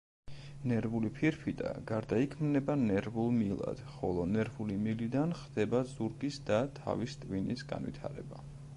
ნერვული 0.69 1.09
ფირფიტა 1.17 1.73
გარდაიქმნება 1.91 2.77
ნერვულ 2.85 3.29
მილად, 3.37 3.83
ხოლო 3.99 4.25
ნერვული 4.33 4.79
მილიდან 4.89 5.37
ხდება 5.45 5.85
ზურგის 5.95 6.45
და 6.53 6.61
თავის 6.81 7.19
ტვინის 7.25 7.67
განვითარება. 7.75 8.47